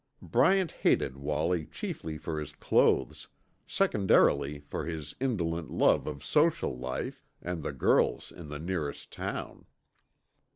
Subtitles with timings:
[0.23, 3.27] Bryant hated Wallie chiefly for his clothes,
[3.67, 9.67] secondarily for his indolent love of social life and the girls in the nearest town.